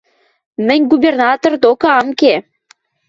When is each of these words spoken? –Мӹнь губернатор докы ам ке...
–Мӹнь 0.65 0.87
губернатор 0.91 1.53
докы 1.63 1.87
ам 1.99 2.07
ке... 2.19 2.33